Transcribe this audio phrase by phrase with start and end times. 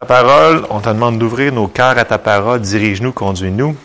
[0.00, 3.76] Ta parole, on te demande d'ouvrir nos cœurs à ta parole, dirige-nous, conduis-nous.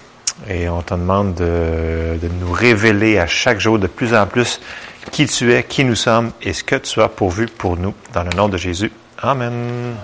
[0.48, 4.62] Et on te demande de, nous révéler à chaque jour de plus en plus
[5.10, 7.96] qui tu es, qui nous sommes et ce que tu as pourvu pour nous.
[8.14, 8.92] Dans le nom de Jésus.
[9.24, 9.96] Amen.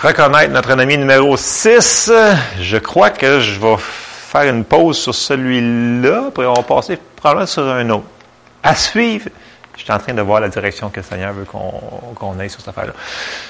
[0.00, 2.10] Reconnaître notre ennemi numéro 6.
[2.58, 7.46] Je crois que je vais faire une pause sur celui-là, après on va passer probablement
[7.46, 8.06] sur un autre.
[8.62, 9.28] À suivre.
[9.82, 12.60] Je suis en train de voir la direction que le Seigneur veut qu'on ait sur
[12.60, 12.92] cette affaire-là.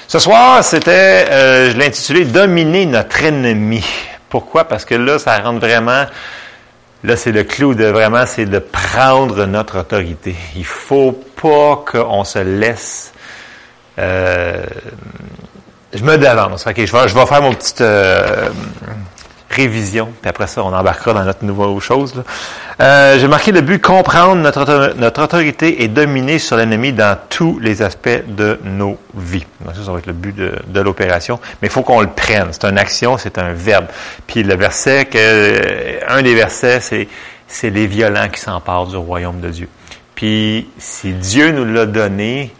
[0.07, 3.85] Ce soir, c'était, euh, je l'ai intitulé Dominer notre ennemi.
[4.29, 4.63] Pourquoi?
[4.63, 6.05] Parce que là, ça rentre vraiment,
[7.03, 10.35] là, c'est le clou de vraiment, c'est de prendre notre autorité.
[10.55, 13.13] Il faut pas qu'on se laisse,
[13.99, 14.65] euh,
[15.93, 16.65] je me devance.
[16.65, 18.49] OK, je vais, je vais faire mon petit, euh,
[19.53, 22.23] révision, puis après ça, on embarquera dans notre nouvelle chose.
[22.81, 27.59] Euh, J'ai marqué le but comprendre notre, notre autorité et dominer sur l'ennemi dans tous
[27.59, 29.45] les aspects de nos vies.
[29.63, 31.39] Donc ça, ça va être le but de, l'opération.
[31.61, 32.49] Mais il faut qu'on le prenne.
[32.51, 33.85] C'est une action, c'est un verbe.
[34.27, 37.07] Puis le verset, que, un des versets, c'est
[37.53, 39.69] c'est les violents qui s'emparent du royaume de Dieu.
[40.15, 42.51] Puis si Dieu nous l'a donné,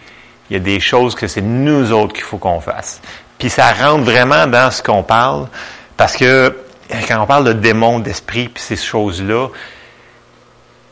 [0.49, 3.01] il y a des choses que c'est nous autres qu'il faut qu'on fasse.
[3.37, 5.47] Puis ça rentre vraiment dans ce qu'on parle,
[5.97, 6.55] parce que
[7.07, 9.49] quand on parle de démons, d'esprit, puis ces choses-là,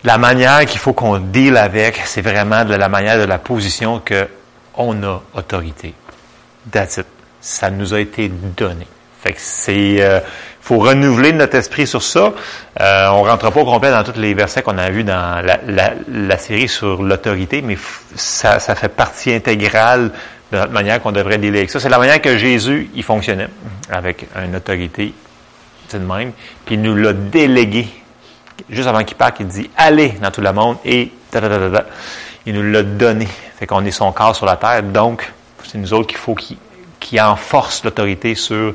[0.03, 3.99] la manière qu'il faut qu'on deal avec, c'est vraiment de la manière de la position
[3.99, 4.27] que
[4.75, 5.93] on a autorité.
[6.71, 7.05] That's it.
[7.39, 8.87] Ça nous a été donné.
[9.21, 10.19] Fait que c'est, euh,
[10.61, 12.33] faut renouveler notre esprit sur ça.
[12.79, 16.37] Euh, on rentre pas au complet dans tous les versets qu'on a vus dans la,
[16.37, 17.77] série sur l'autorité, mais
[18.15, 20.11] ça, ça fait partie intégrale
[20.51, 21.79] de notre manière qu'on devrait dealer avec ça.
[21.79, 23.47] C'est la manière que Jésus, il fonctionnait
[23.91, 25.13] avec une autorité
[25.99, 26.31] de même.
[26.65, 27.87] Puis il nous l'a délégué.
[28.69, 31.11] Juste avant qu'il parte, il dit Allez dans tout le monde et
[32.45, 33.27] il nous l'a donné.
[33.57, 34.83] Fait qu'on est son corps sur la terre.
[34.83, 35.31] Donc,
[35.63, 36.57] c'est nous autres qu'il faut qu'il
[36.99, 38.73] qu enforce l'autorité sur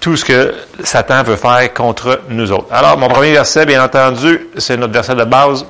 [0.00, 2.66] tout ce que Satan veut faire contre nous autres.
[2.72, 5.64] Alors, mon premier verset, bien entendu, c'est notre verset de base.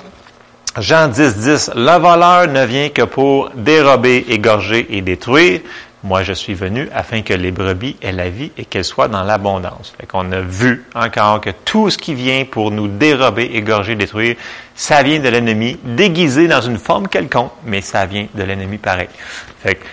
[0.78, 1.70] Jean 10, 10.
[1.74, 5.60] Le voleur ne vient que pour dérober, égorger et détruire.
[6.04, 9.22] Moi, je suis venu afin que les brebis aient la vie et qu'elles soient dans
[9.22, 9.94] l'abondance.
[9.98, 14.34] Fait qu'on a vu encore que tout ce qui vient pour nous dérober, égorger, détruire,
[14.74, 19.08] ça vient de l'ennemi, déguisé dans une forme quelconque, mais ça vient de l'ennemi pareil.
[19.62, 19.84] Fait que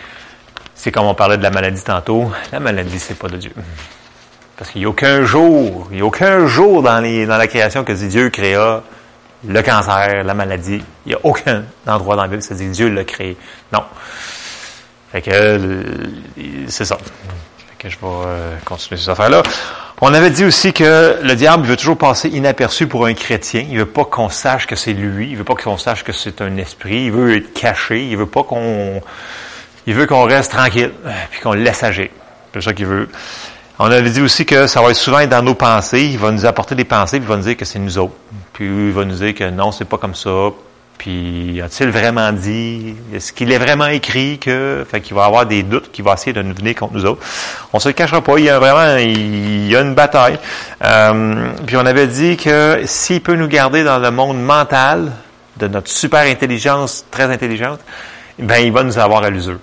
[0.74, 2.32] c'est comme on parlait de la maladie tantôt.
[2.52, 3.52] La maladie, c'est pas de Dieu.
[4.58, 7.48] Parce qu'il n'y a aucun jour, il n'y a aucun jour dans, les, dans la
[7.48, 8.82] création que Dieu créa
[9.48, 10.82] le cancer, la maladie.
[11.06, 13.38] Il n'y a aucun endroit dans la Bible qui dit Dieu l'a créé.
[13.72, 13.84] Non.
[15.12, 15.84] Fait que euh,
[16.68, 16.98] c'est ça.
[17.78, 19.42] Que je vais euh, continuer cette affaire-là.
[20.02, 23.66] On avait dit aussi que le diable veut toujours passer inaperçu pour un chrétien.
[23.70, 25.30] Il veut pas qu'on sache que c'est lui.
[25.32, 27.06] Il veut pas qu'on sache que c'est un esprit.
[27.06, 28.06] Il veut être caché.
[28.06, 29.02] Il veut pas qu'on,
[29.88, 30.92] il veut qu'on reste tranquille
[31.32, 32.10] puis qu'on le laisse agir.
[32.54, 33.10] C'est ça qu'il veut.
[33.82, 36.04] On avait dit aussi que ça va être souvent dans nos pensées.
[36.04, 38.16] Il va nous apporter des pensées, puis il va nous dire que c'est nous autres.
[38.52, 40.50] Puis il va nous dire que non, c'est pas comme ça.
[41.00, 42.94] Puis a-t-il vraiment dit?
[43.14, 44.86] Est-ce qu'il est vraiment écrit que.
[44.90, 47.26] Fait qu'il va avoir des doutes, qu'il va essayer de nous venir contre nous autres?
[47.72, 50.38] On se le cachera pas, il y a vraiment il y a une bataille.
[50.84, 55.14] Euh, puis on avait dit que s'il peut nous garder dans le monde mental
[55.56, 57.80] de notre super intelligence, très intelligente,
[58.38, 59.60] ben il va nous avoir à l'usure.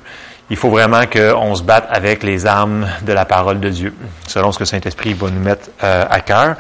[0.49, 3.93] Il faut vraiment qu'on se batte avec les armes de la parole de Dieu,
[4.27, 6.57] selon ce que Saint-Esprit va nous mettre euh, à cœur.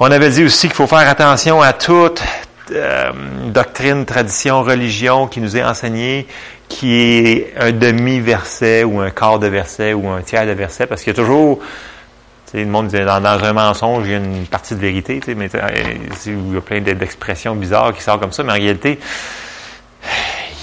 [0.00, 2.22] On avait dit aussi qu'il faut faire attention à toute
[2.72, 3.12] euh,
[3.46, 6.26] doctrine, tradition, religion qui nous est enseignée,
[6.68, 11.02] qui est un demi-verset ou un quart de verset ou un tiers de verset, parce
[11.02, 14.18] qu'il y a toujours, tu sais, le monde dit dans, un mensonge, il y a
[14.18, 15.68] une partie de vérité, tu sais, mais euh,
[16.26, 18.98] il y a plein d'expressions bizarres qui sortent comme ça, mais en réalité,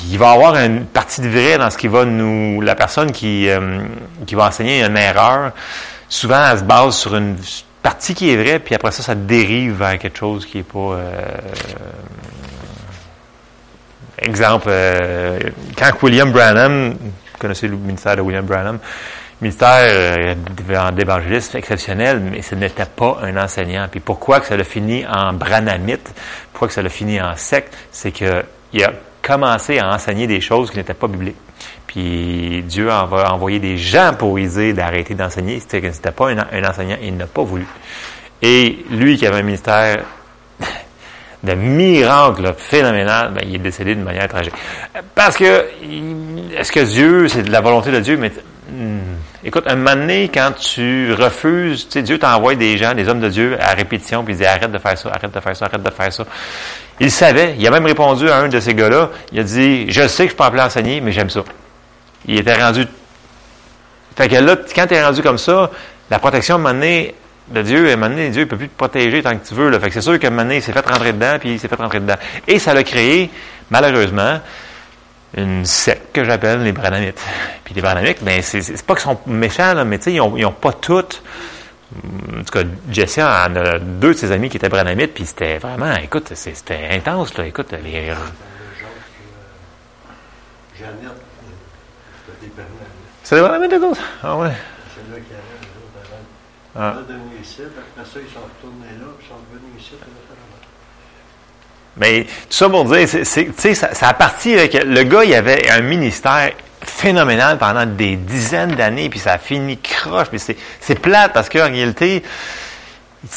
[0.09, 3.49] il va avoir une partie de vrai dans ce qui va nous, la personne qui,
[3.49, 3.79] euh,
[4.25, 5.51] qui va enseigner une erreur,
[6.07, 7.35] souvent elle se base sur une
[7.81, 10.79] partie qui est vraie, puis après ça, ça dérive vers quelque chose qui est pas.
[10.79, 11.37] Euh,
[14.19, 15.39] exemple, euh,
[15.77, 18.79] quand William Branham, vous connaissez le ministère de William Branham,
[19.41, 23.87] ministère euh, d'évangéliste exceptionnel, mais ce n'était pas un enseignant.
[23.89, 26.13] Puis pourquoi que ça l'a fini en branamite,
[26.51, 28.91] pourquoi que ça l'a fini en secte, c'est que il a
[29.21, 31.35] commencé à enseigner des choses qui n'étaient pas bibliques.
[31.87, 35.59] Puis Dieu en va envoyer des gens pour dire d'arrêter d'enseigner.
[35.59, 37.65] C'était, c'était pas un, enseignant, il n'a pas voulu.
[38.41, 40.03] Et lui qui avait un ministère
[41.43, 44.53] de miracle phénoménal, ben, il est décédé d'une manière tragique.
[45.15, 45.65] Parce que,
[46.55, 48.31] est-ce que Dieu, c'est de la volonté de Dieu, mais
[48.69, 48.99] hmm,
[49.45, 53.21] écoute, un moment donné, quand tu refuses, tu sais, Dieu t'envoie des gens, des hommes
[53.21, 55.65] de Dieu à répétition, puis il dit arrête de faire ça, arrête de faire ça,
[55.65, 56.25] arrête de faire ça.
[56.99, 60.07] Il savait, il a même répondu à un de ces gars-là, il a dit, je
[60.07, 61.43] sais que je peux appeler enseigner, mais j'aime ça
[62.25, 62.87] il était rendu
[64.15, 65.71] Fait que là, quand tu es rendu comme ça,
[66.09, 69.47] la protection, à de Dieu, à un Dieu ne peut plus te protéger tant que
[69.47, 69.69] tu veux.
[69.69, 69.79] Là.
[69.79, 71.99] Fait que c'est sûr qu'à un s'est fait rentrer dedans, puis il s'est fait rentrer
[71.99, 72.17] dedans.
[72.47, 73.29] Et ça l'a créé,
[73.69, 74.39] malheureusement,
[75.35, 77.21] une secte que j'appelle les Branamites.
[77.63, 80.45] Puis les Branamites, ben, c'est pas qu'ils sont méchants, mais tu sais, ils ont, ils
[80.45, 81.21] ont pas toutes
[81.95, 85.57] en tout cas, Jesse en a deux de ses amis qui étaient branamites, puis c'était
[85.57, 87.45] vraiment, écoute, c'était intense, là.
[87.45, 88.11] Écoute, les.
[93.23, 94.01] C'est branamites, les autres?
[94.23, 94.51] Ah ouais.
[94.93, 96.11] C'est là qu'il y avait, les autres,
[96.75, 96.97] avant.
[96.97, 97.01] Ah.
[97.07, 100.11] de ici, après ça, ils sont retournés là, puis ils sont revenus ici, puis
[101.99, 105.69] mais tout ça pour dire, c'est, ça, ça a parti avec le gars, il avait
[105.69, 106.51] un ministère
[106.83, 110.27] phénoménal pendant des dizaines d'années, puis ça a fini croche.
[110.31, 112.23] Mais c'est, c'est plate parce qu'en réalité,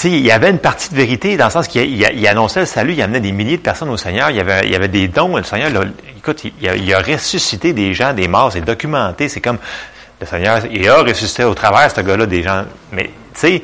[0.05, 2.93] il y avait une partie de vérité dans le sens qu'il il, annonçait le salut,
[2.93, 5.71] il amenait des milliers de personnes au Seigneur, il y avait, des dons, le Seigneur,
[6.17, 9.59] écoute, il, a, ressuscité des gens, des morts, c'est documenté, c'est comme
[10.21, 13.63] le Seigneur, il a ressuscité au travers, ce gars-là, des gens, mais tu sais,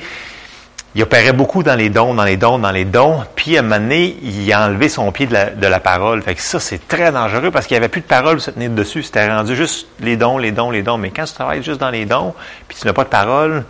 [0.97, 3.63] il opérait beaucoup dans les dons, dans les dons, dans les dons, puis à un
[3.63, 6.23] moment donné, il a enlevé son pied de la, de la parole.
[6.23, 8.51] Fait que ça, c'est très dangereux parce qu'il n'y avait plus de parole pour se
[8.51, 9.03] tenir dessus.
[9.03, 10.97] C'était rendu juste les dons, les dons, les dons.
[10.97, 12.33] Mais quand tu travailles juste dans les dons,
[12.67, 13.65] puis tu n'as pas de parole,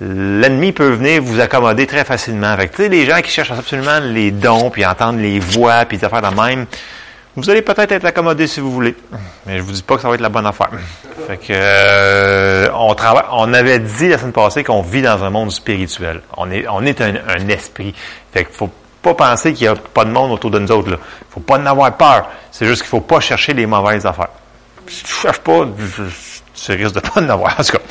[0.00, 2.56] l'ennemi peut venir vous accommoder très facilement.
[2.56, 6.04] Fait que, les gens qui cherchent absolument les dons, puis entendre les voix, puis des
[6.04, 6.66] affaires de même,
[7.36, 8.96] vous allez peut-être être accommodé si vous voulez,
[9.44, 10.70] mais je vous dis pas que ça va être la bonne affaire.
[11.26, 15.28] Fait que euh, on travaille, on avait dit la semaine passée qu'on vit dans un
[15.28, 16.22] monde spirituel.
[16.36, 17.94] On est, on est un, esprit.
[18.32, 18.70] Fait qu'il faut
[19.02, 20.90] pas penser qu'il y a pas de monde autour de nous autres.
[20.90, 20.96] Là.
[21.30, 22.26] Faut pas en avoir peur.
[22.50, 24.30] C'est juste qu'il faut pas chercher les mauvaises affaires.
[24.88, 25.66] Si tu cherches pas,
[26.56, 27.58] tu risques de pas en avoir.
[27.58, 27.82] En tout cas,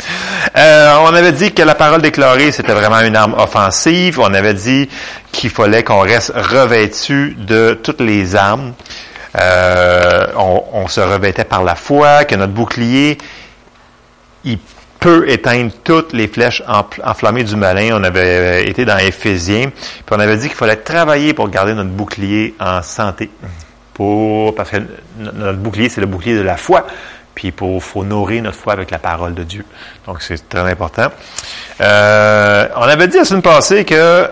[0.57, 4.19] euh, on avait dit que la parole déclarée c'était vraiment une arme offensive.
[4.19, 4.89] On avait dit
[5.31, 8.73] qu'il fallait qu'on reste revêtu de toutes les armes.
[9.39, 13.17] Euh, on, se revêtait par la foi, que notre bouclier,
[14.45, 14.59] il
[14.99, 16.63] peut éteindre toutes les flèches
[17.03, 17.97] enflammées du malin.
[17.99, 21.89] On avait été dans Éphésiens, puis on avait dit qu'il fallait travailler pour garder notre
[21.89, 23.29] bouclier en santé.
[23.93, 24.77] Pour, parce que
[25.19, 26.85] notre bouclier, c'est le bouclier de la foi.
[27.35, 29.65] Puis il faut nourrir notre foi avec la parole de Dieu.
[30.07, 31.09] Donc c'est très important.
[31.81, 34.29] Euh, on avait dit la semaine passée que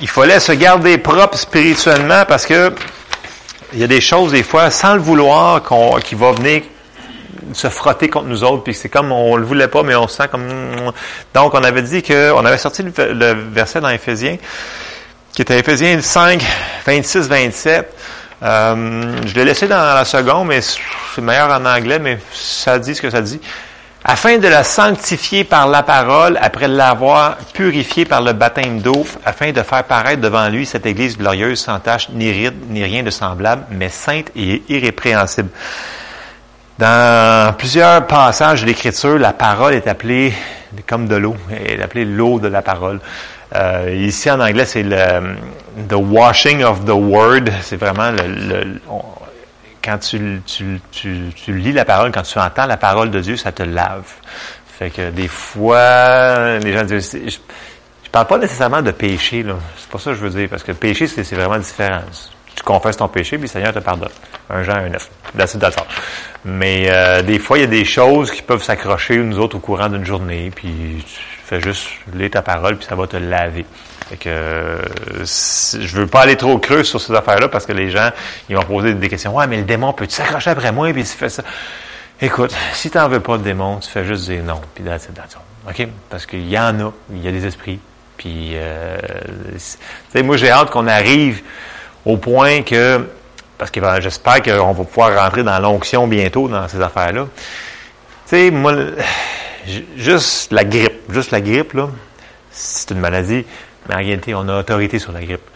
[0.00, 2.72] il fallait se garder propre spirituellement parce que
[3.74, 6.62] il y a des choses, des fois, sans le vouloir, qu'on, qui va venir
[7.52, 10.16] se frotter contre nous autres, puis c'est comme on le voulait pas, mais on se
[10.16, 10.46] sent comme.
[11.34, 14.36] Donc, on avait dit que, on avait sorti le, verset dans Éphésiens,
[15.32, 16.42] qui était Éphésiens 5,
[16.86, 17.94] 26, 27.
[18.42, 23.02] Je l'ai laissé dans la seconde, mais c'est meilleur en anglais, mais ça dit ce
[23.02, 23.40] que ça dit
[24.04, 29.50] afin de la sanctifier par la parole, après l'avoir purifiée par le baptême d'eau, afin
[29.50, 33.08] de faire paraître devant lui cette Église glorieuse, sans tache, ni ride, ni rien de
[33.08, 35.48] semblable, mais sainte et irrépréhensible.
[36.78, 40.34] Dans plusieurs passages de l'Écriture, la parole est appelée
[40.86, 43.00] comme de l'eau, elle est appelée l'eau de la parole.
[43.54, 45.36] Euh, ici en anglais, c'est le
[45.88, 47.50] the washing of the word.
[47.62, 48.80] C'est vraiment le,
[49.84, 53.52] quand tu, tu, tu, lis la parole, quand tu entends la parole de Dieu, ça
[53.52, 54.10] te lave.
[54.78, 59.54] Fait que des fois, les gens disent, je, je parle pas nécessairement de péché, là.
[59.76, 62.00] C'est pas ça que je veux dire, parce que le péché, c'est vraiment différent.
[62.56, 64.10] Tu confesses ton péché, puis le Seigneur te pardonne.
[64.48, 65.10] Un Jean, un neuf.
[65.34, 65.86] D'accord.
[66.44, 69.60] Mais euh, des fois, il y a des choses qui peuvent s'accrocher, nous autres, au
[69.60, 73.64] courant d'une journée, puis tu fais juste lire ta parole, puis ça va te laver.
[74.08, 74.78] Fait que euh,
[75.24, 78.10] je veux pas aller trop creux sur ces affaires-là parce que les gens
[78.48, 79.34] ils vont poser des questions.
[79.34, 81.42] Ouais, mais le démon peut s'accrocher après moi puis tu fais ça?
[82.20, 84.60] Écoute, si tu n'en veux pas de démon, tu fais juste dire non.
[84.74, 84.84] Puis
[85.68, 85.88] OK?
[86.10, 87.80] Parce qu'il y en a, il y a des esprits.
[88.16, 88.98] Puis, euh,
[90.22, 91.42] moi, j'ai hâte qu'on arrive
[92.04, 93.04] au point que,
[93.58, 97.26] parce que j'espère qu'on va pouvoir rentrer dans l'onction bientôt dans ces affaires-là.
[97.26, 98.74] Tu sais, moi,
[99.96, 101.88] juste la grippe, juste la grippe, là,
[102.50, 103.44] c'est une maladie.
[103.88, 105.48] Mais en réalité, on a autorité sur la grippe.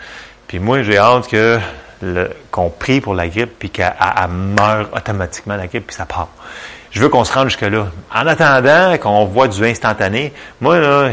[0.47, 1.59] Puis moi, j'ai hâte que
[2.51, 3.93] qu'on prie pour la grippe, puis qu'elle
[4.29, 6.29] meure automatiquement, la grippe, puis ça part.
[6.91, 7.89] Je veux qu'on se rende jusque-là.
[8.15, 11.11] En attendant qu'on voit du instantané, moi, là,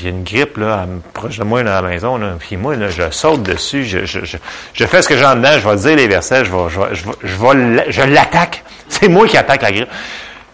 [0.00, 3.10] j'ai une grippe, là, proche de moi, dans la maison, là, puis moi, là, je
[3.10, 6.06] saute dessus, je, je, je, fais ce que j'ai en dedans, je vais dire les
[6.06, 8.62] versets, je vais, je vais, je, vais, je l'attaque.
[8.88, 9.88] C'est moi qui attaque la grippe.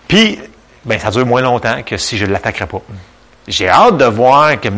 [0.09, 0.39] Puis,
[0.85, 2.83] ben, ça dure moins longtemps que si je ne l'attaquerais pas.
[3.49, 4.69] J'ai hâte de voir que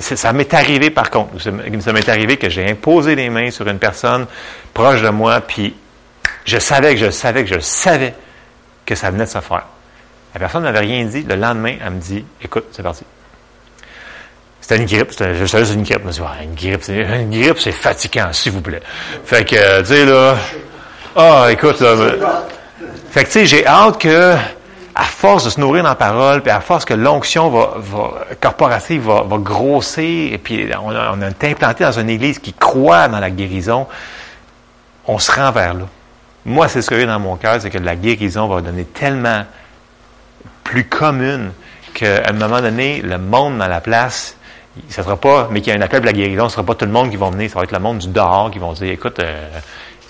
[0.00, 1.40] ça m'est arrivé par contre.
[1.40, 4.26] Ça m'est arrivé que j'ai imposé les mains sur une personne
[4.74, 5.74] proche de moi, puis
[6.44, 8.14] je savais que je savais que je savais
[8.84, 9.66] que ça venait de se faire.
[10.34, 11.22] La personne n'avait rien dit.
[11.22, 13.04] Le lendemain, elle me dit Écoute, c'est parti.
[14.60, 15.10] C'était une grippe.
[15.10, 15.46] C'était une grippe.
[15.46, 15.64] Je me
[16.12, 18.82] suis dit, une grippe, c'est, une grippe, c'est fatigant, s'il vous plaît.
[19.24, 20.36] Fait que, tu sais, là.
[21.16, 21.96] Ah, écoute, là.
[23.10, 24.36] Fait que, tu sais, j'ai hâte que
[25.00, 28.26] à force de se nourrir dans la parole, puis à force que l'onction va, va,
[28.38, 32.52] corporative va, va, grossir, et puis on a, on été implanté dans une église qui
[32.52, 33.86] croit dans la guérison,
[35.06, 35.84] on se rend vers là.
[36.44, 39.44] Moi, c'est ce que j'ai dans mon cœur, c'est que la guérison va donner tellement
[40.64, 41.52] plus commune
[41.94, 44.36] qu'à un moment donné, le monde dans la place,
[44.90, 46.74] ça sera pas, mais qu'il y a un appel pour la guérison, ce sera pas
[46.74, 48.74] tout le monde qui va venir, ça va être le monde du dehors qui vont
[48.74, 49.48] dire, écoute, euh,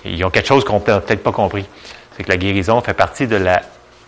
[0.05, 1.65] ils ont quelque chose qu'on n'a peut-être pas compris.
[2.17, 3.63] C'est que la guérison fait partie de la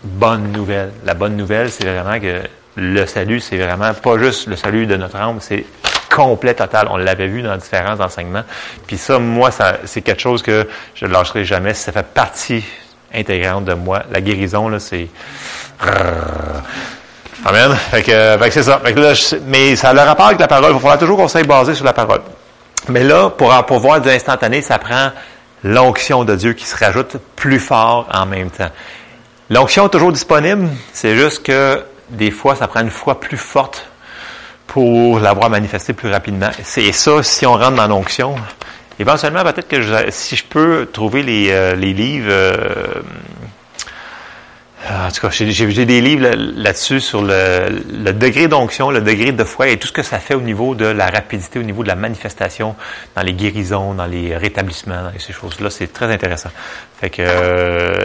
[0.04, 0.92] bonne nouvelle.
[1.04, 2.42] La bonne nouvelle, c'est vraiment que
[2.76, 5.64] le salut, c'est vraiment pas juste le salut de notre âme, c'est
[6.10, 6.88] complet, total.
[6.90, 8.44] On l'avait vu dans différents enseignements.
[8.86, 11.74] Puis ça, moi, ça, c'est quelque chose que je ne lâcherai jamais.
[11.74, 12.64] Ça fait partie
[13.14, 14.02] intégrante de moi.
[14.10, 15.08] La guérison, là, c'est...
[17.44, 17.74] Amen.
[17.90, 18.80] Fait que, fait que c'est ça.
[18.84, 19.12] Fait que là,
[19.46, 20.74] mais ça a le rapport avec la parole.
[20.74, 22.20] Il va toujours qu'on s'aille basé sur la parole.
[22.88, 25.10] Mais là, pour, pour voir du instantané, ça prend
[25.64, 28.70] l'onction de Dieu qui se rajoute plus fort en même temps.
[29.52, 33.86] L'onction est toujours disponible, c'est juste que des fois, ça prend une foi plus forte
[34.66, 36.48] pour l'avoir manifesté plus rapidement.
[36.62, 38.34] C'est ça, si on rentre dans l'onction,
[38.98, 43.02] éventuellement, peut-être que je, si je peux trouver les, euh, les livres, euh,
[44.88, 49.44] en tout cas, j'ai des livres là-dessus sur le, le degré d'onction, le degré de
[49.44, 51.88] foi et tout ce que ça fait au niveau de la rapidité, au niveau de
[51.88, 52.74] la manifestation
[53.14, 55.68] dans les guérisons, dans les rétablissements, dans ces choses-là.
[55.68, 56.50] C'est très intéressant.
[56.98, 57.98] Fait que, euh,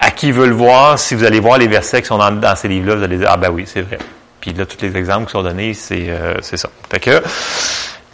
[0.00, 2.68] à qui veut le voir, si vous allez voir les versets qui sont dans, ces
[2.68, 3.98] livres-là, vous allez dire, ah ben oui, c'est vrai.
[4.40, 6.68] Puis là, tous les exemples qui sont donnés, c'est euh, ça.
[6.90, 7.22] Fait que,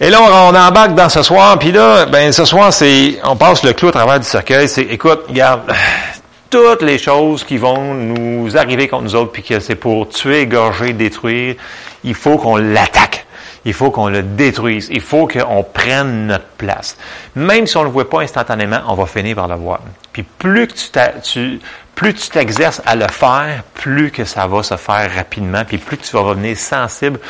[0.01, 3.63] et là, on, embarque dans ce soir, puis là, ben ce soir, c'est on passe
[3.63, 4.69] le clou à travers du cercueil.
[4.69, 5.63] C'est, écoute, regarde,
[6.51, 10.41] toutes les choses qui vont nous arriver contre nous autres, puis que c'est pour tuer,
[10.41, 11.57] égorger, détruire,
[12.03, 13.24] il faut qu'on l'attaque.
[13.65, 14.89] Il faut qu'on le détruise.
[14.91, 16.97] Il faut qu'on prenne notre place.
[17.35, 19.81] Même si on ne le voit pas instantanément, on va finir par le voir.
[20.13, 20.89] Puis plus que tu,
[21.23, 21.61] tu
[21.95, 25.97] plus tu t'exerces à le faire, plus que ça va se faire rapidement, puis plus
[25.97, 27.21] que tu vas revenir sensible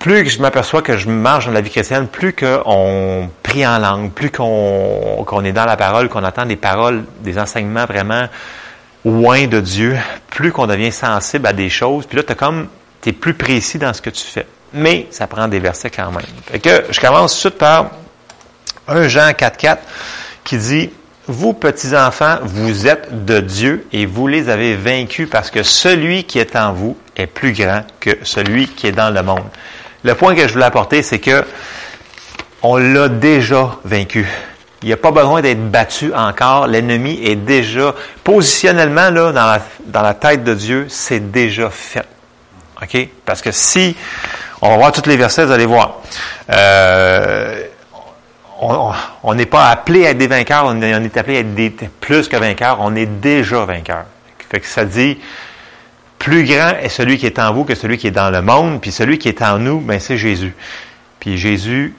[0.00, 3.78] plus que je m'aperçois que je marche dans la vie chrétienne, plus qu'on prie en
[3.78, 8.26] langue, plus qu'on est dans la parole, qu'on entend des paroles, des enseignements vraiment
[9.04, 9.98] loin de Dieu,
[10.30, 12.68] plus qu'on devient sensible à des choses, puis là, tu comme,
[13.04, 14.46] es plus précis dans ce que tu fais.
[14.72, 16.26] Mais ça prend des versets quand même.
[16.46, 17.90] Fait que je commence tout de suite par
[18.88, 19.78] 1 Jean 4.4
[20.44, 20.90] qui dit,
[21.26, 26.24] vous, petits enfants, vous êtes de Dieu et vous les avez vaincus parce que celui
[26.24, 29.44] qui est en vous est plus grand que celui qui est dans le monde.
[30.02, 31.44] Le point que je voulais apporter, c'est que
[32.62, 34.26] on l'a déjà vaincu.
[34.82, 36.66] Il n'y a pas besoin d'être battu encore.
[36.66, 42.06] L'ennemi est déjà, positionnellement, là, dans la, dans la tête de Dieu, c'est déjà fait.
[42.82, 43.08] OK?
[43.26, 43.94] Parce que si,
[44.62, 46.00] on va voir tous les versets, vous allez voir.
[46.50, 47.64] Euh,
[49.22, 52.28] on n'est pas appelé à être des vainqueurs, on est, appelé à être des, plus
[52.28, 53.66] que vainqueurs, on est déjà
[54.58, 55.18] que ça dit,
[56.18, 58.80] plus grand est celui qui est en vous que celui qui est dans le monde,
[58.80, 60.54] puis celui qui est en nous, ben c'est Jésus.
[61.20, 61.94] Puis Jésus,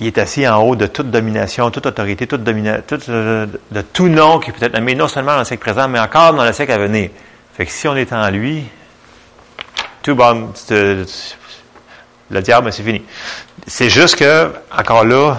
[0.00, 4.38] il est assis en haut de toute domination, toute autorité, toute euh, de, tout nom
[4.38, 6.72] qui peut être nommé non seulement dans le siècle présent, mais encore dans le siècle
[6.72, 7.10] à venir.
[7.54, 8.64] Fait que si on est en lui,
[10.02, 10.50] tout bon,
[12.30, 13.02] le diable, c'est fini.
[13.66, 15.38] C'est juste que, encore là,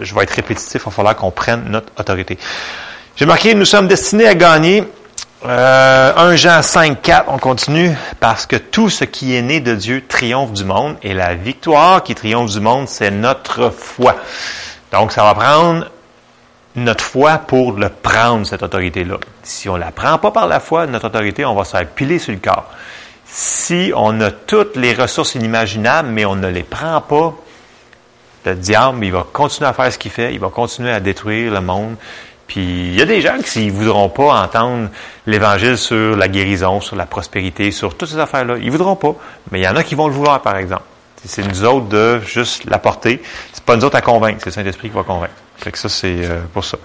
[0.00, 2.38] je, vais être répétitif, il va falloir qu'on prenne notre autorité.
[3.16, 4.84] J'ai marqué, nous sommes destinés à gagner
[5.46, 9.74] euh, 1 Jean 5, 4, on continue, parce que tout ce qui est né de
[9.74, 14.16] Dieu triomphe du monde, et la victoire qui triomphe du monde, c'est notre foi.
[14.92, 15.86] Donc, ça va prendre
[16.76, 19.16] notre foi pour le prendre, cette autorité-là.
[19.42, 21.76] Si on ne la prend pas par la foi, notre autorité, on va se
[22.18, 22.70] sur le corps.
[23.30, 27.34] Si on a toutes les ressources inimaginables, mais on ne les prend pas,
[28.44, 31.52] le diable, il va continuer à faire ce qu'il fait, il va continuer à détruire
[31.52, 31.96] le monde,
[32.46, 34.88] puis il y a des gens qui ne voudront pas entendre
[35.26, 38.56] l'Évangile sur la guérison, sur la prospérité, sur toutes ces affaires-là.
[38.56, 39.14] Ils voudront pas.
[39.50, 40.84] Mais il y en a qui vont le vouloir, par exemple.
[41.22, 43.22] C'est nous autres de juste l'apporter.
[43.52, 45.34] C'est pas nous autres à convaincre, c'est le Saint-Esprit qui va convaincre.
[45.58, 46.78] Fait que ça, c'est euh, pour ça.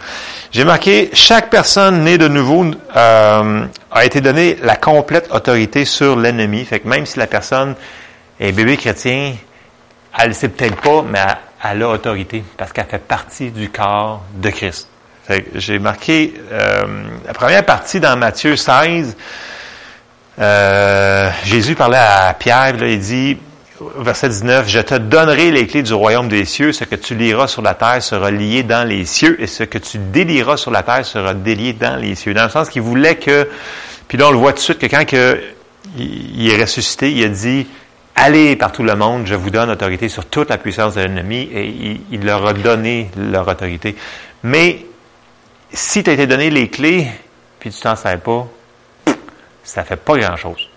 [0.51, 2.65] J'ai marqué, chaque personne née de nouveau
[2.95, 6.65] euh, a été donnée la complète autorité sur l'ennemi.
[6.65, 7.75] Fait que même si la personne
[8.39, 9.35] est bébé chrétien,
[10.17, 11.19] elle ne sait peut-être pas, mais
[11.63, 14.89] elle a autorité parce qu'elle fait partie du corps de Christ.
[15.55, 19.15] J'ai marqué euh, la première partie dans Matthieu 16.
[20.39, 23.37] Euh, Jésus parlait à Pierre, là, il dit,
[23.81, 27.47] verset 19, Je te donnerai les clés du royaume des cieux, ce que tu liras
[27.47, 30.83] sur la terre sera lié dans les cieux, et ce que tu délieras sur la
[30.83, 32.33] terre sera délié dans les cieux.
[32.33, 33.47] Dans le sens qu'il voulait que,
[34.07, 35.03] puis là on le voit tout de suite, que quand
[35.97, 37.67] il est ressuscité, il a dit,
[38.15, 41.49] Allez par tout le monde, je vous donne autorité sur toute la puissance de l'ennemi,
[41.51, 43.95] et il, il leur a donné leur autorité.
[44.43, 44.85] Mais
[45.71, 47.07] si tu as été donné les clés,
[47.59, 48.47] puis tu t'en sers pas,
[49.63, 50.69] ça fait pas grand-chose.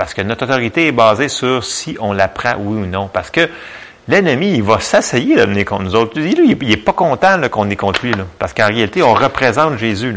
[0.00, 3.10] Parce que notre autorité est basée sur si on la prend, oui ou non.
[3.12, 3.50] Parce que
[4.08, 6.18] l'ennemi, il va s'asseyer de venir contre nous autres.
[6.18, 8.14] Lui, il n'est pas content qu'on est contre lui.
[8.38, 10.14] Parce qu'en réalité, on représente Jésus.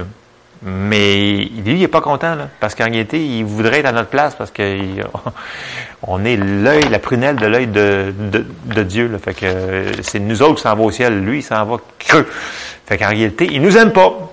[0.61, 4.35] Mais lui, il n'est pas content, parce qu'en réalité, il voudrait être à notre place
[4.35, 4.63] parce qu'on
[6.25, 9.11] est l'œil, la prunelle de l'œil de, Dieu.
[9.21, 12.25] Fait que c'est nous autres qui s'en va au ciel, lui, il s'en va creux.
[12.85, 14.32] Fait qu'en réalité, il nous aime pas.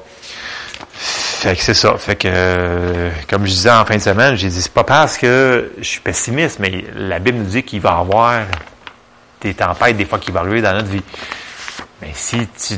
[1.41, 1.97] Fait que c'est ça.
[1.97, 5.73] Fait que, comme je disais en fin de semaine, j'ai dit, c'est pas parce que
[5.79, 8.43] je suis pessimiste, mais la Bible nous dit qu'il va y avoir
[9.41, 11.03] des tempêtes, des fois, qui vont arriver dans notre vie.
[12.03, 12.75] Mais si tu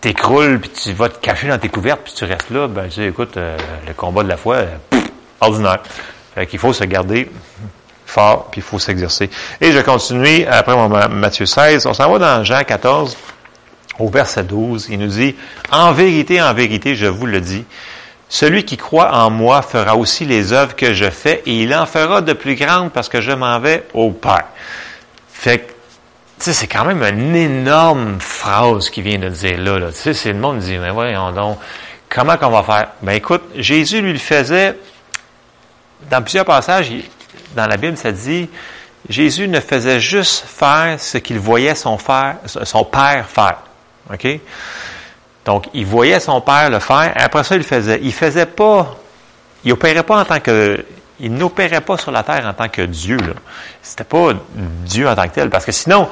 [0.00, 2.92] t'écroules, puis tu vas te cacher dans tes couvertes, puis tu restes là, ben tu
[2.92, 5.04] sais, écoute, euh, le combat de la foi, pff,
[5.42, 5.80] ordinaire.
[6.34, 7.30] Fait qu'il faut se garder
[8.06, 9.28] fort, puis il faut s'exercer.
[9.60, 13.14] Et je continue, après mon Matthieu 16, on s'en va dans Jean 14,
[13.98, 15.36] au verset 12, il nous dit,
[15.70, 17.66] En vérité, en vérité, je vous le dis,
[18.28, 21.86] celui qui croit en moi fera aussi les œuvres que je fais, et il en
[21.86, 24.46] fera de plus grandes parce que je m'en vais au Père.
[25.32, 25.72] Fait que
[26.38, 29.78] tu sais, c'est quand même une énorme phrase qui vient de dire là.
[29.78, 29.86] là.
[29.88, 31.58] Tu sais, c'est le monde dit, mais voyons donc,
[32.10, 32.88] comment qu'on va faire?
[33.00, 34.78] Ben écoute, Jésus lui le faisait,
[36.10, 36.92] dans plusieurs passages,
[37.54, 38.50] dans la Bible, ça dit,
[39.08, 42.36] Jésus ne faisait juste faire ce qu'il voyait son, père
[43.26, 43.58] faire.
[45.46, 48.00] Donc, il voyait son père le faire, après ça, il le faisait.
[48.02, 48.96] Il faisait pas,
[49.64, 50.84] il opérait pas en tant que
[51.20, 53.18] il n'opérait pas sur la terre en tant que Dieu.
[53.82, 54.32] C'était pas
[54.84, 55.48] Dieu en tant que tel.
[55.48, 56.08] Parce que sinon,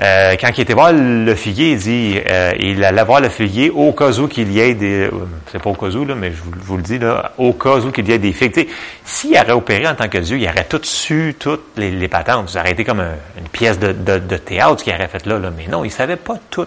[0.00, 3.70] euh, quand il était voir le figuier, il dit, euh, il allait voir le figuier
[3.70, 5.10] au cas où qu'il y ait des,
[5.50, 7.90] c'est pas au cas où, là, mais je vous, le dis, là, au cas où
[7.90, 8.68] qu'il y ait des figues.
[9.04, 12.50] S'il aurait opéré en tant que Dieu, il aurait tout su toutes les, patentes.
[12.50, 15.50] Ça aurait été comme une pièce de théâtre qu'il aurait fait là, là.
[15.56, 16.66] Mais non, il savait pas tout.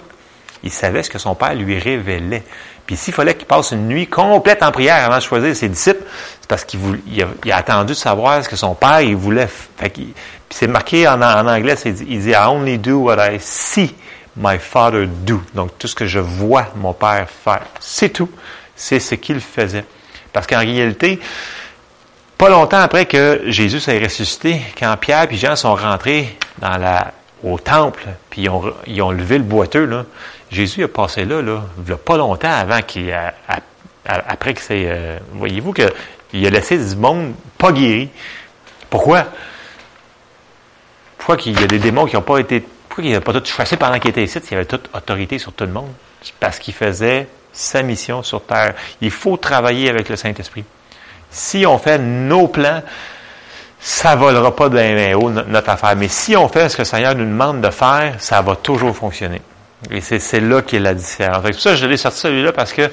[0.63, 2.43] Il savait ce que son père lui révélait.
[2.85, 6.03] Puis s'il fallait qu'il passe une nuit complète en prière avant de choisir ses disciples,
[6.41, 6.79] c'est parce qu'il
[7.51, 9.47] a, attendu de savoir ce que son père voulait.
[9.77, 10.13] puis
[10.49, 13.95] c'est marqué en, anglais, il dit, I only do what I see
[14.35, 15.41] my father do.
[15.53, 18.29] Donc tout ce que je vois mon père faire, c'est tout.
[18.75, 19.85] C'est ce qu'il faisait.
[20.33, 21.19] Parce qu'en réalité,
[22.37, 26.37] pas longtemps après que Jésus s'est ressuscité, quand Pierre et Jean sont rentrés
[27.43, 30.05] au temple, puis ils ont, ils ont levé le boiteux, là,
[30.51, 33.13] Jésus a passé là, là, a pas longtemps avant qu'il
[34.05, 34.85] après que c'est.
[34.87, 38.09] Euh, voyez-vous qu'il a laissé du monde pas guéri.
[38.89, 39.25] Pourquoi?
[41.17, 42.65] Pourquoi qu'il y a des démons qui n'ont pas été.
[42.89, 45.53] Pourquoi il n'a pas tout chassé pendant qu'il était ici, il avait toute autorité sur
[45.53, 45.91] tout le monde?
[46.39, 48.75] Parce qu'il faisait sa mission sur terre.
[48.99, 50.65] Il faut travailler avec le Saint-Esprit.
[51.29, 52.81] Si on fait nos plans,
[53.79, 55.95] ça volera pas d'un haut notre affaire.
[55.95, 58.95] Mais si on fait ce que le Seigneur nous demande de faire, ça va toujours
[58.95, 59.41] fonctionner.
[59.89, 61.43] Et c'est là qu'est la différence.
[61.43, 62.89] C'est pour ça que je l'ai sorti celui-là parce que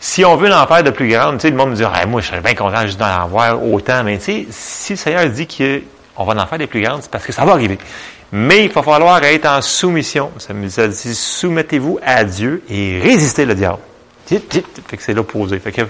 [0.00, 2.40] si on veut en faire de plus grande, le monde me dit, moi, je serais
[2.40, 4.02] bien content juste d'en avoir autant.
[4.04, 4.46] Mais si
[4.90, 7.52] le Seigneur dit qu'on va en faire des plus grandes, c'est parce que ça va
[7.52, 7.78] arriver.
[8.32, 10.32] Mais il va falloir être en soumission.
[10.38, 13.78] Ça me dit, soumettez-vous à Dieu et résistez le diable.
[14.26, 14.40] Fait
[14.96, 15.58] que c'est l'opposé.
[15.60, 15.82] Fait que,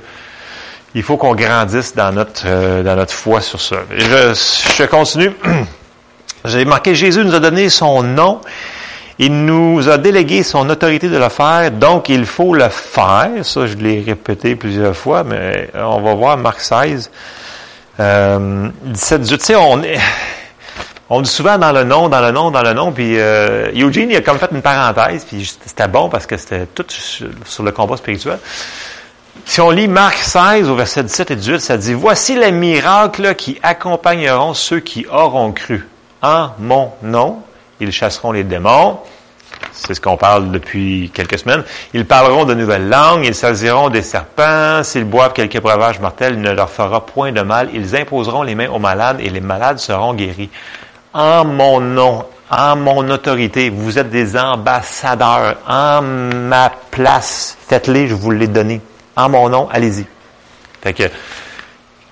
[0.94, 3.76] il faut qu'on grandisse dans notre, euh, dans notre foi sur ça.
[3.90, 5.32] Je, continue.
[6.44, 8.40] J'ai marqué, Jésus nous a donné son nom
[9.18, 13.30] il nous a délégué son autorité de le faire, donc il faut le faire.
[13.42, 17.10] Ça, je l'ai répété plusieurs fois, mais on va voir Marc 16,
[18.00, 19.38] euh, 17, 18.
[19.38, 19.98] Tu sais, on est...
[21.08, 24.10] On dit souvent dans le nom, dans le nom, dans le nom, puis euh, Eugene,
[24.10, 27.70] il a comme fait une parenthèse, puis c'était bon parce que c'était tout sur le
[27.70, 28.40] combat spirituel.
[29.44, 33.36] Si on lit Marc 16 au verset 17 et 18, ça dit, Voici les miracles
[33.36, 35.86] qui accompagneront ceux qui auront cru
[36.22, 37.40] en mon nom
[37.80, 38.98] ils chasseront les démons.
[39.72, 41.62] C'est ce qu'on parle depuis quelques semaines.
[41.94, 46.40] Ils parleront de nouvelles langues, ils saisiront des serpents, s'ils boivent quelques breuvages mortels, il
[46.40, 47.68] ne leur fera point de mal.
[47.72, 50.50] Ils imposeront les mains aux malades et les malades seront guéris.
[51.12, 55.56] En mon nom, en mon autorité, vous êtes des ambassadeurs.
[55.68, 58.80] En ma place, faites-les, je vous l'ai donné.
[59.16, 60.06] En mon nom, allez-y.
[60.82, 61.04] Fait que,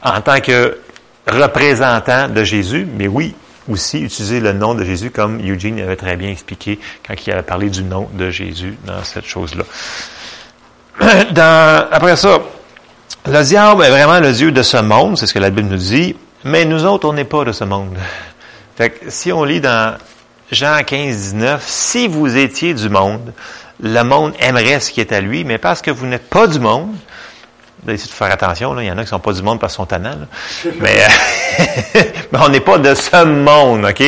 [0.03, 0.79] en tant que
[1.27, 3.35] représentant de Jésus, mais oui,
[3.69, 7.43] aussi utiliser le nom de Jésus comme Eugene avait très bien expliqué quand il avait
[7.43, 9.65] parlé du nom de Jésus dans cette chose-là.
[11.91, 12.41] après ça,
[13.27, 15.79] le diable est vraiment le Dieu de ce monde, c'est ce que la Bible nous
[15.79, 17.97] dit, mais nous autres, on n'est pas de ce monde.
[18.77, 19.97] Fait que si on lit dans
[20.53, 23.33] Jean 15, 19, si vous étiez du monde,
[23.81, 26.61] le monde aimerait ce qui est à lui, mais parce que vous n'êtes pas du
[26.61, 26.95] monde,
[27.87, 28.75] de faire attention.
[28.75, 28.83] Là.
[28.83, 30.19] Il y en a qui sont pas du monde parce qu'ils sont tannants.
[30.81, 34.03] Mais, euh, mais on n'est pas de ce monde, OK?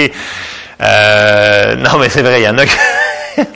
[0.82, 2.76] Euh, non, mais c'est vrai, il y en a qui...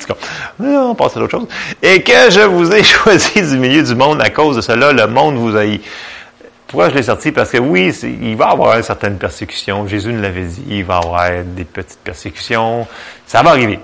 [0.61, 1.48] on passe à d'autres choses.
[1.83, 5.06] Et que je vous ai choisi du milieu du monde à cause de cela, le
[5.06, 5.64] monde vous a
[6.66, 7.33] Pourquoi je l'ai sorti?
[7.33, 9.87] Parce que oui, il va y avoir une certaine persécution.
[9.87, 12.87] Jésus nous l'avait dit, il va y avoir des petites persécutions.
[13.26, 13.80] Ça va arriver.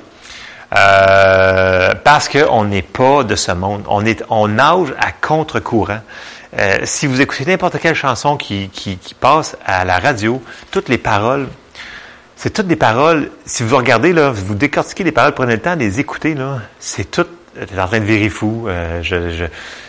[0.77, 3.85] Euh, parce qu'on n'est pas de ce monde.
[3.89, 6.01] On, est, on nage à contre-courant.
[6.59, 10.89] Euh, si vous écoutez n'importe quelle chanson qui, qui, qui, passe à la radio, toutes
[10.89, 11.49] les paroles,
[12.35, 15.75] c'est toutes des paroles, si vous regardez, là, vous décortiquez les paroles, prenez le temps
[15.75, 19.45] de les écouter, là, c'est tout, t'es en train de virer fou, euh, je, je,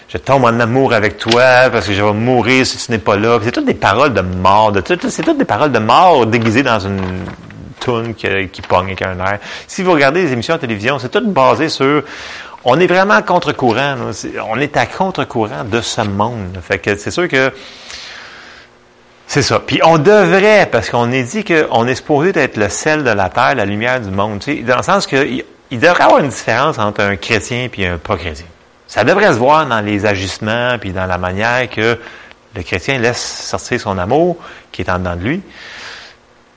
[0.09, 3.17] je, tombe en amour avec toi, parce que je vais mourir si tu n'es pas
[3.17, 3.39] là.
[3.43, 6.79] C'est toutes des paroles de mort, de, c'est toutes des paroles de mort déguisées dans
[6.79, 7.01] une
[8.17, 9.39] qui, qui pogne avec un air.
[9.67, 12.03] Si vous regardez les émissions de télévision, c'est tout basé sur
[12.69, 13.95] on est vraiment à contre-courant.
[14.49, 16.57] On est à contre-courant de ce monde.
[16.61, 17.53] Fait que c'est sûr que
[19.25, 19.59] c'est ça.
[19.59, 23.29] Puis on devrait, parce qu'on est dit qu'on est supposé être le sel de la
[23.29, 24.39] terre, la lumière du monde.
[24.39, 27.69] Tu sais, dans le sens qu'il il devrait y avoir une différence entre un chrétien
[27.73, 28.45] et un pas chrétien.
[28.87, 31.99] Ça devrait se voir dans les agissements puis dans la manière que
[32.55, 34.37] le chrétien laisse sortir son amour
[34.71, 35.41] qui est en dedans de lui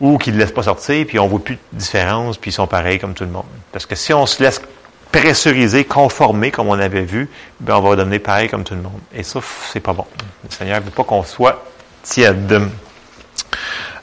[0.01, 2.67] ou qu'il ne laisse pas sortir, puis on voit plus de différence, puis ils sont
[2.67, 3.45] pareils comme tout le monde.
[3.73, 4.61] Parce que si on se laisse
[5.13, 7.29] pressurisé, conformé, comme on avait vu,
[7.61, 9.01] ben on va devenir pareil comme tout le monde.
[9.15, 9.41] Et ça,
[9.73, 10.07] c'est pas bon.
[10.45, 11.65] Le Seigneur ne veut pas qu'on soit
[12.03, 12.63] tiède.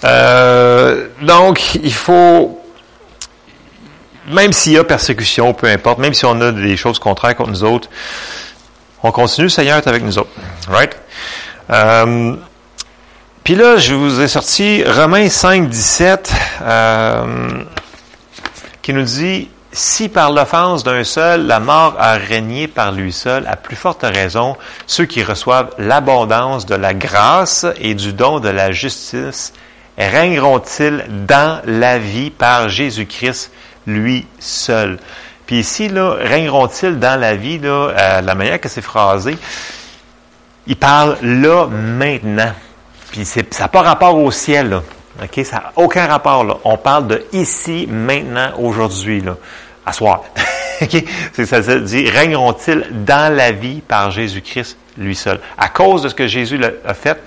[0.04, 2.62] Euh, donc, il faut,
[4.28, 7.52] même s'il y a persécution, peu importe, même si on a des choses contraires contre
[7.52, 7.90] nous autres,
[9.02, 10.32] on continue, Seigneur avec nous autres.
[10.68, 10.96] Right?
[11.70, 12.36] Euh,
[13.48, 16.34] puis là, je vous ai sorti Romains 5, 17,
[16.64, 17.64] euh,
[18.82, 23.48] qui nous dit si par l'offense d'un seul, la mort a régné par lui seul,
[23.48, 28.50] à plus forte raison, ceux qui reçoivent l'abondance de la grâce et du don de
[28.50, 29.54] la justice
[29.98, 33.54] régneront-ils dans la vie par Jésus-Christ,
[33.86, 35.00] lui seul?
[35.46, 39.38] Puis ici, là, régneront-ils dans la vie, là, euh, la manière que c'est phrasé,
[40.68, 42.52] il parle là, maintenant.
[43.12, 44.84] Puis ça n'a pas rapport au ciel, là.
[45.24, 45.46] OK?
[45.46, 46.58] Ça n'a aucun rapport, là.
[46.64, 49.36] On parle de ici, maintenant, aujourd'hui, là
[49.88, 50.24] à soir.
[51.34, 55.40] C'est ça, ça dit, régneront-ils dans la vie par Jésus-Christ lui seul?
[55.58, 57.18] À cause de ce que Jésus a fait,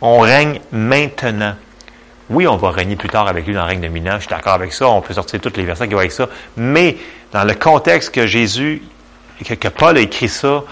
[0.00, 1.54] on règne maintenant.
[2.28, 4.28] Oui, on va régner plus tard avec lui dans le règne de Mina, je suis
[4.28, 6.96] d'accord avec ça, on peut sortir toutes les versets qui vont avec ça, mais
[7.32, 8.82] dans le contexte que Jésus,
[9.42, 10.64] que, Paul a écrit ça,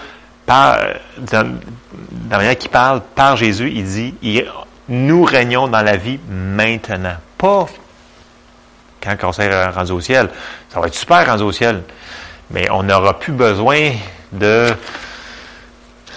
[0.47, 0.79] par,
[1.19, 1.59] dans,
[2.31, 4.15] la manière qu'il parle par Jésus, il dit,
[4.89, 7.17] nous régnons dans la vie maintenant.
[7.37, 7.67] Pas
[9.03, 10.29] quand on sera rendu au ciel.
[10.69, 11.83] Ça va être super rendu au ciel.
[12.49, 13.91] Mais on n'aura plus besoin
[14.31, 14.73] de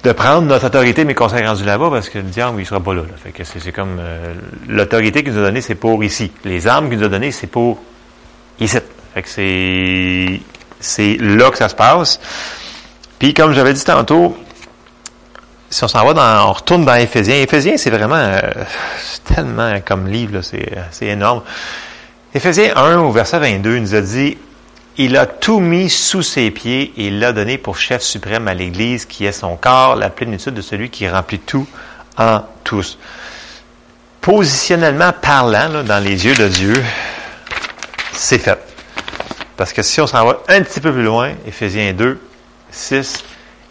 [0.02, 2.80] de prendre notre autorité, mais qu'on s'est rendu là-bas, parce que le diable, il sera
[2.80, 3.02] pas là.
[3.22, 4.32] Fait que c'est comme euh,
[4.66, 6.32] l'autorité qu'il nous a donnée, c'est pour ici.
[6.44, 7.78] Les armes qu'il nous a données, c'est pour
[8.58, 8.78] ici.
[9.12, 10.40] Fait que c'est
[10.80, 12.18] c'est là que ça se passe.
[13.20, 14.34] Puis comme j'avais dit tantôt,
[15.68, 17.36] si on s'en va dans, on retourne dans Éphésiens.
[17.36, 18.40] Éphésiens, c'est vraiment euh,
[19.24, 21.42] tellement comme livre, c'est énorme.
[22.34, 24.38] Éphésiens 1 au verset 22 nous a dit,
[24.96, 29.04] il a tout mis sous ses pieds et l'a donné pour chef suprême à l'Église
[29.04, 31.66] qui est son corps, la plénitude de celui qui remplit tout
[32.16, 32.98] en tous.
[34.22, 36.82] Positionnellement parlant, dans les yeux de Dieu,
[38.12, 38.58] c'est fait.
[39.58, 42.18] Parce que si on s'en va un petit peu plus loin, Éphésiens 2,
[42.70, 43.24] 6,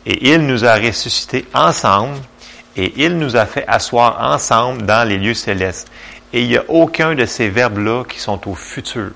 [0.06, 2.18] et il nous a ressuscités ensemble,
[2.76, 5.90] et il nous a fait asseoir ensemble dans les lieux célestes.
[6.32, 9.12] Et il n'y a aucun de ces verbes-là qui sont au futur.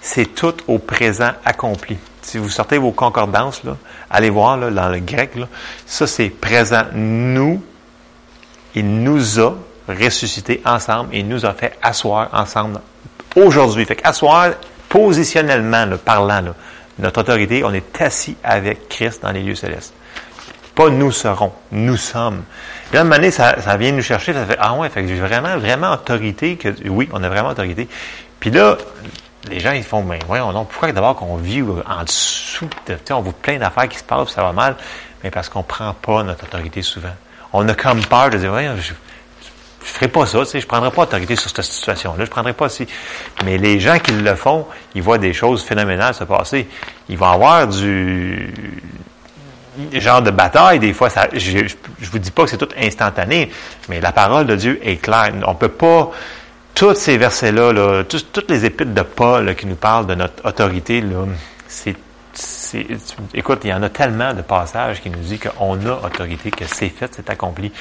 [0.00, 1.96] C'est tout au présent accompli.
[2.20, 3.76] Si vous sortez vos concordances, là,
[4.10, 5.48] allez voir là, dans le grec, là,
[5.86, 6.84] ça c'est présent.
[6.94, 7.62] Nous,
[8.74, 9.56] il nous a
[9.88, 12.80] ressuscités ensemble et nous a fait asseoir ensemble
[13.34, 13.84] aujourd'hui.
[13.84, 14.50] Fait qu'asseoir,
[14.88, 16.54] positionnellement parlant,
[17.02, 19.92] notre autorité, on est assis avec Christ dans les lieux célestes.
[20.74, 22.44] Pas nous serons, nous sommes.
[22.90, 25.20] Puis là, à ça, ça vient nous chercher, ça fait Ah ouais, fait que j'ai
[25.20, 27.88] vraiment, vraiment autorité, que oui, on a vraiment autorité.
[28.40, 28.78] Puis là,
[29.50, 33.20] les gens, ils font, mais voyons donc, pourquoi d'abord qu'on vit en dessous, de, on
[33.20, 34.76] voit plein d'affaires qui se passent, ça va mal,
[35.22, 37.14] mais parce qu'on prend pas notre autorité souvent.
[37.52, 38.92] On a comme peur de dire, voyons, je,
[39.84, 42.52] je ferai pas ça, tu sais, je prendrai pas autorité sur cette situation-là, je prendrai
[42.52, 42.86] pas si.
[43.44, 46.68] Mais les gens qui le font, ils voient des choses phénoménales se passer.
[47.08, 48.52] Ils vont avoir du,
[49.92, 53.50] genre de bataille, des fois, je, je vous dis pas que c'est tout instantané,
[53.88, 55.32] mais la parole de Dieu est claire.
[55.46, 56.10] On peut pas,
[56.74, 61.00] tous ces versets-là, là, toutes les épîtres de Paul qui nous parlent de notre autorité,
[61.00, 61.26] là,
[61.68, 61.96] c'est,
[63.34, 66.64] écoute, il y en a tellement de passages qui nous disent qu'on a autorité, que
[66.66, 67.72] c'est fait, c'est accompli.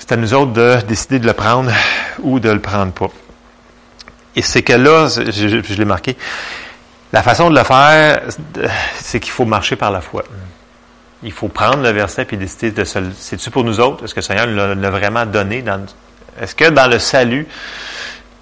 [0.00, 1.70] C'est à nous autres de décider de le prendre
[2.22, 3.10] ou de le prendre pas.
[4.34, 6.16] Et c'est que là, je, l'ai marqué,
[7.12, 8.22] la façon de le faire,
[8.96, 10.24] c'est qu'il faut marcher par la foi.
[11.22, 12.98] il faut prendre le verset puis décider de se...
[13.18, 14.04] C'est-tu pour nous autres?
[14.04, 15.62] Est-ce que le Seigneur l'a vraiment donné?
[16.40, 17.46] Est-ce que dans le salut,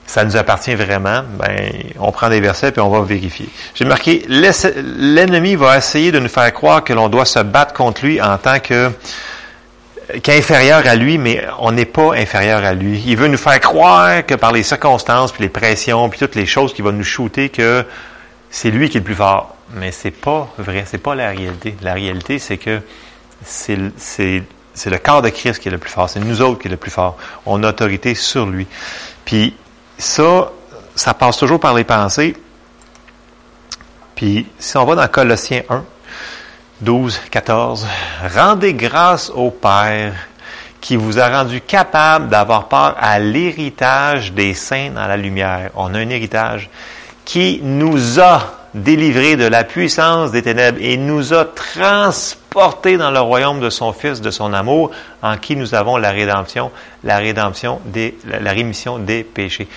[0.06, 1.24] ça nous appartient vraiment?
[1.40, 3.48] Ben, on prend des versets puis on va vérifier.
[3.74, 8.04] J'ai marqué, l'ennemi va essayer de nous faire croire que l'on doit se battre contre
[8.04, 8.92] lui en tant que
[10.22, 13.02] qu'inférieur à lui, mais on n'est pas inférieur à lui.
[13.06, 16.46] Il veut nous faire croire que par les circonstances, puis les pressions, puis toutes les
[16.46, 17.84] choses qui vont nous shooter, que
[18.50, 19.54] c'est lui qui est le plus fort.
[19.74, 21.76] Mais c'est pas vrai, c'est pas la réalité.
[21.82, 22.80] La réalité, c'est que
[23.44, 26.08] c'est le corps de Christ qui est le plus fort.
[26.08, 27.18] C'est nous autres qui est le plus fort.
[27.44, 28.66] On a autorité sur lui.
[29.26, 29.54] Puis
[29.98, 30.50] ça,
[30.94, 32.34] ça passe toujours par les pensées.
[34.14, 35.84] Puis si on va dans Colossiens 1,
[36.80, 37.86] 12, 14.
[38.34, 40.14] Rendez grâce au Père
[40.80, 45.70] qui vous a rendu capable d'avoir part à l'héritage des saints dans la lumière.
[45.74, 46.70] On a un héritage
[47.24, 53.20] qui nous a délivrés de la puissance des ténèbres et nous a transportés dans le
[53.20, 56.70] royaume de son Fils, de son amour, en qui nous avons la rédemption,
[57.02, 59.68] la rédemption des, la rémission des péchés.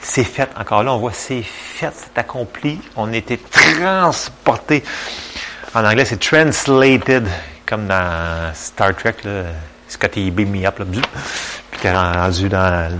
[0.00, 0.48] C'est fait.
[0.58, 2.78] Encore là, on voit c'est fait, c'est accompli.
[2.96, 4.84] On était transportés.
[5.78, 7.28] En anglais, c'est translated,
[7.64, 9.44] comme dans Star Trek, là.
[9.86, 12.98] Scotty beam me up, là, puis t'es rendu dans...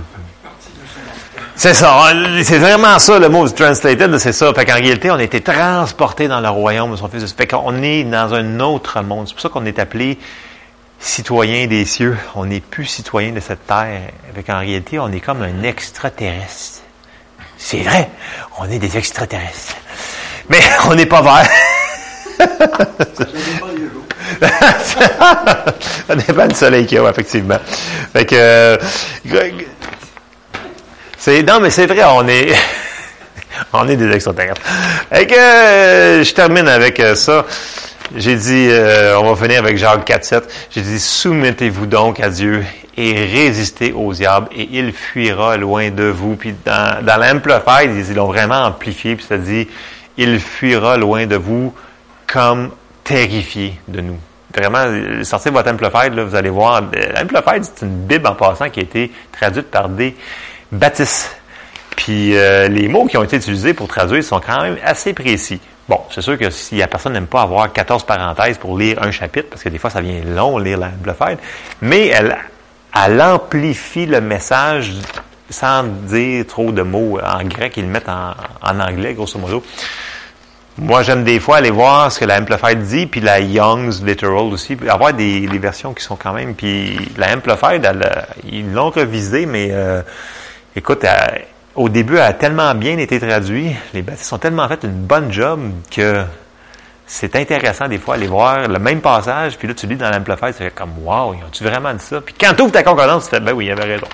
[1.55, 4.53] C'est ça, c'est vraiment ça le mot translated, c'est ça.
[4.53, 7.33] Fait qu'en réalité, on a été transporté dans le royaume de son Fils.
[7.33, 9.27] Fait qu'on est dans un autre monde.
[9.27, 10.17] C'est pour ça qu'on est appelé
[10.99, 12.17] citoyen des cieux.
[12.35, 14.03] On n'est plus citoyen de cette terre.
[14.33, 16.79] Fait qu'en réalité, on est comme un extraterrestre.
[17.57, 18.09] C'est vrai,
[18.57, 19.75] on est des extraterrestres.
[20.47, 21.49] Mais on n'est pas vert.
[26.07, 27.59] Ça dépend du soleil qu'il y a, effectivement.
[28.13, 28.77] Fait que, euh,
[31.17, 32.53] c'est, non, mais c'est vrai, on est,
[33.73, 34.61] on est des extraterrestres.
[35.11, 37.45] Fait que, euh, je termine avec euh, ça.
[38.15, 38.69] J'ai dit,
[39.17, 40.41] on va finir avec Jacques 4.7.
[40.71, 42.65] J'ai dit, soumettez-vous donc à Dieu
[42.97, 46.35] et résistez aux diables et il fuira loin de vous.
[46.35, 49.67] Puis dans, dans l'Amplified, ils l'ont vraiment amplifié, puis ça dit,
[50.17, 51.71] il fuira loin de vous
[52.31, 52.71] comme
[53.03, 54.17] terrifié de nous.
[54.55, 56.81] Vraiment, sortez votre Amplified, là, vous allez voir.
[56.81, 60.15] L'Amplified, c'est une Bible en passant qui a été traduite par des
[60.71, 61.39] baptistes.
[61.95, 65.59] Puis euh, les mots qui ont été utilisés pour traduire sont quand même assez précis.
[65.87, 69.11] Bon, c'est sûr que si la personne n'aime pas avoir 14 parenthèses pour lire un
[69.11, 71.39] chapitre, parce que des fois ça vient long lire l'Amplified,
[71.81, 72.37] mais elle,
[72.95, 74.93] elle amplifie le message
[75.49, 79.63] sans dire trop de mots en grec, ils le mettent en, en anglais, grosso modo.
[80.81, 84.45] Moi, j'aime des fois aller voir ce que la Amplified dit, puis la Young's Literal
[84.53, 86.55] aussi, avoir des, versions qui sont quand même.
[86.55, 87.85] Puis la Amplified,
[88.49, 90.01] ils l'ont revisé, mais euh,
[90.75, 91.05] écoute,
[91.75, 95.31] au début, elle a tellement bien été traduit, les baptistes ont tellement fait une bonne
[95.33, 95.59] job
[95.91, 96.23] que
[97.05, 100.53] c'est intéressant des fois aller voir le même passage, puis là tu lis dans l'Amplified,
[100.57, 102.21] c'est comme Wow, ils ont-tu vraiment dit ça?
[102.21, 104.07] Puis quand tu ouvres ta concordance, tu fais Ben oui, il avait raison.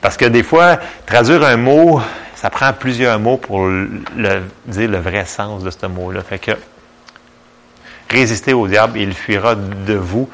[0.00, 2.00] Parce que des fois, traduire un mot
[2.44, 6.20] ça prend plusieurs mots pour dire le vrai sens de ce mot-là.
[6.20, 6.50] Fait que
[8.10, 10.28] résistez au diable, il fuira de vous.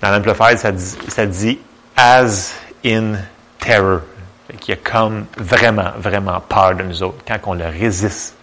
[0.00, 1.58] Dans l'Amplified, ça dit, ça dit
[1.94, 2.54] as
[2.86, 3.16] in
[3.58, 4.00] terror.
[4.48, 8.34] Fait y a comme vraiment, vraiment peur de nous autres quand on le résiste.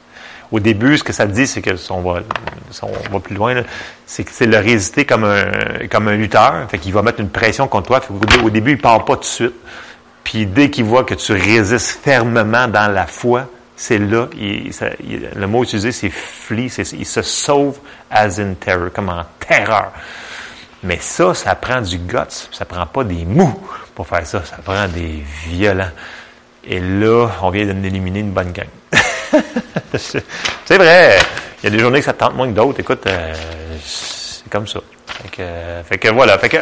[0.52, 2.20] Au début, ce que ça dit, c'est que si on va,
[2.84, 3.56] on va plus loin,
[4.06, 6.70] c'est que c'est le résister comme un, comme un lutteur.
[6.70, 8.02] Fait qu'il va mettre une pression contre toi.
[8.44, 9.56] au début, il part pas tout de suite.
[10.30, 15.64] Puis dès qu'il voit que tu résistes fermement dans la foi, c'est là, le mot
[15.64, 17.80] utilisé, c'est flee, il se sauve
[18.12, 19.92] as in terror, comme en terreur.
[20.84, 23.60] Mais ça, ça prend du guts, ça prend pas des mous
[23.96, 25.90] pour faire ça, ça prend des violents.
[26.64, 28.68] Et là, on vient d'éliminer une bonne gang.
[29.98, 31.18] c'est vrai,
[31.64, 32.82] il y a des journées que ça tente moins que d'autres.
[32.82, 33.34] Écoute, euh,
[33.84, 34.80] c'est comme ça.
[35.08, 35.44] Fait que,
[35.90, 36.38] fait que voilà.
[36.38, 36.58] Fait que,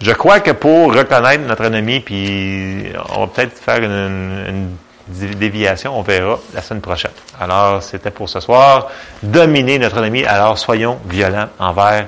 [0.00, 4.76] je crois que pour reconnaître notre ennemi, puis on va peut-être faire une,
[5.08, 7.12] déviation, on verra la semaine prochaine.
[7.38, 8.88] Alors, c'était pour ce soir,
[9.22, 12.06] dominer notre ennemi, alors soyons violents envers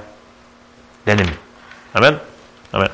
[1.06, 1.32] l'ennemi.
[1.94, 2.18] Amen.
[2.72, 2.88] Amen.